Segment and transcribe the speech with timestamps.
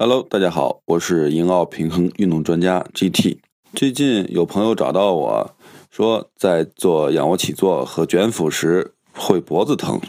[0.00, 3.38] Hello，大家好，我是英奥平衡运动专家 GT。
[3.72, 5.56] 最近有朋友找到我
[5.90, 10.00] 说，在做仰卧起坐和卷腹时会脖子疼。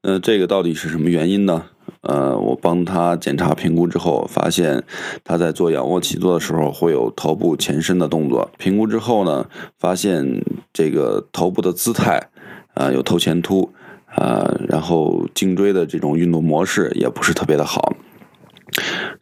[0.00, 1.66] 那这个到底是什么原因呢？
[2.00, 4.82] 呃，我帮他检查评估之后，发现
[5.22, 8.50] 他在做仰卧起坐的时候会有头部前伸的动作。
[8.56, 9.46] 评估之后呢，
[9.78, 10.42] 发现
[10.72, 12.30] 这个头部的姿态
[12.72, 13.70] 啊有头前凸
[14.06, 17.92] 啊，然后颈椎的这种运动模式也不是特别的好。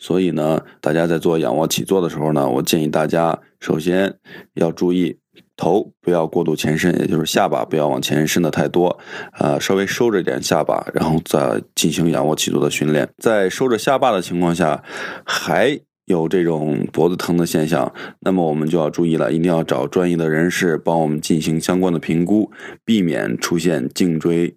[0.07, 4.15] 所以呢，大家在做仰卧起坐的时候呢，我建议大家首先
[4.55, 5.19] 要注意
[5.56, 8.96] 头不要过度前伸，也就是下巴不要往前伸的太多，
[9.32, 13.09] 啊，稍微收着点下巴，然后再进行仰卧起坐的训练。
[13.19, 14.84] 在收着下巴的情况下，
[15.24, 22.52] 还有这种脖子疼的现象，那么我们就要注意了，一定要找专业的人士帮我们进行相关的评估，
[22.84, 24.54] 避免出现颈椎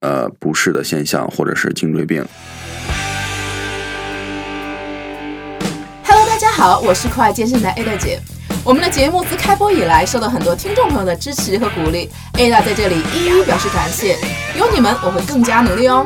[0.00, 2.22] 呃不适的现象或者是颈椎病。
[6.60, 8.20] 好，我是酷爱健身的 Ada 姐。
[8.62, 14.18] 我们的节目自开播以来，受到很多听众朋友的支持和鼓励，Ada 在这里一一表示感谢。
[14.58, 16.04] 有你们，我会更加努力哦。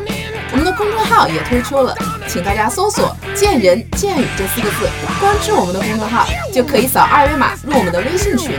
[0.52, 1.92] 我们的公众号也推出了，
[2.28, 8.52] 请大家搜索“见人见语”这四个字，关注我们的公众号，就可以扫二维码入我们的微信群，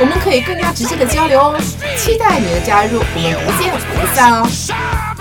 [0.00, 1.60] 我们可以更加直接的交流哦。
[1.98, 5.11] 期待你的加入，我们不见不散哦。